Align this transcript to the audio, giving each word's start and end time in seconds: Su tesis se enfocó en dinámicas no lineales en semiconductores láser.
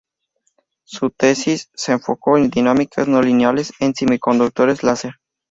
Su 0.83 1.11
tesis 1.11 1.69
se 1.75 1.91
enfocó 1.91 2.39
en 2.39 2.49
dinámicas 2.49 3.07
no 3.07 3.21
lineales 3.21 3.71
en 3.79 3.93
semiconductores 3.93 4.81
láser. 4.81 5.17